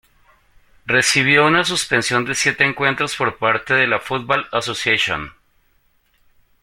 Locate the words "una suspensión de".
1.45-2.33